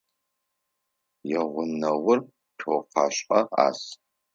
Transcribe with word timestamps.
Ягъунэгъур 1.39 2.19
цокъэшӏэ 2.57 3.39
ӏаз. 3.51 3.79